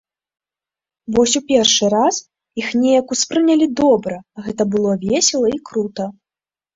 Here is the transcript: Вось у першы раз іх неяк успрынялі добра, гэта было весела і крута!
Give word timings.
Вось 1.17 1.33
у 1.39 1.41
першы 1.49 1.85
раз 1.95 2.15
іх 2.61 2.71
неяк 2.83 3.07
успрынялі 3.15 3.67
добра, 3.81 4.17
гэта 4.47 4.67
было 4.77 4.95
весела 5.05 5.47
і 5.59 5.61
крута! 5.71 6.09